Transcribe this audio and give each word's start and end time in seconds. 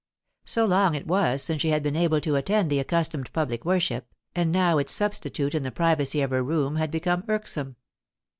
So 0.45 0.65
long 0.65 0.95
it 0.95 1.05
was 1.05 1.43
since 1.43 1.61
she 1.61 1.69
had 1.69 1.83
been 1.83 1.95
able 1.95 2.19
to 2.21 2.35
attend 2.35 2.71
the 2.71 2.79
accustomed 2.79 3.31
public 3.33 3.63
worship, 3.65 4.07
and 4.35 4.51
now 4.51 4.79
its 4.79 4.91
substitute 4.93 5.53
in 5.53 5.61
the 5.61 5.69
privacy 5.69 6.21
of 6.23 6.31
her 6.31 6.41
room 6.41 6.77
had 6.77 6.89
become 6.89 7.23
irksome. 7.27 7.75